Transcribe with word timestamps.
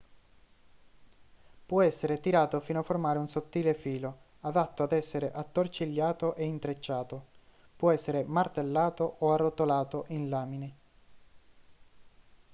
può 1.63 1.83
essere 1.83 2.19
tirato 2.19 2.59
fino 2.59 2.79
a 2.79 2.81
formare 2.81 3.19
un 3.19 3.27
sottile 3.27 3.75
filo 3.75 4.17
adatto 4.39 4.81
ad 4.81 4.93
essere 4.93 5.31
attorcigliato 5.31 6.33
e 6.33 6.43
intrecciato 6.43 7.27
può 7.75 7.91
essere 7.91 8.23
martellato 8.23 9.17
o 9.19 9.31
arrotolato 9.31 10.05
in 10.07 10.27
lamine 10.27 10.75